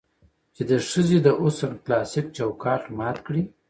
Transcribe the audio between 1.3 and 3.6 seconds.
حسن کلاسيک چوکاټ مات کړي